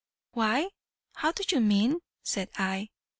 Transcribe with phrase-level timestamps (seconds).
[0.31, 0.69] "'Why,
[1.17, 2.89] how do you mean?' said I.